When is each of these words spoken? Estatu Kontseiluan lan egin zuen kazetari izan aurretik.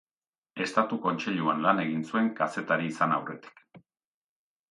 Estatu 0.63 0.97
Kontseiluan 1.03 1.61
lan 1.65 1.81
egin 1.83 2.01
zuen 2.09 2.31
kazetari 2.41 2.91
izan 2.93 3.13
aurretik. 3.19 3.65